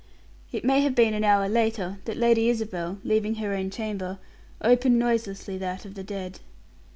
It 0.51 0.65
may 0.65 0.81
have 0.81 0.95
been 0.95 1.13
an 1.13 1.23
hour 1.23 1.47
later 1.47 1.99
that 2.05 2.17
Lady 2.17 2.49
Isabel, 2.49 2.97
leaving 3.03 3.35
her 3.35 3.53
own 3.53 3.69
chamber, 3.69 4.17
opened 4.59 4.97
noiselessly 4.97 5.59
that 5.59 5.85
of 5.85 5.93
the 5.93 6.03
dead. 6.03 6.39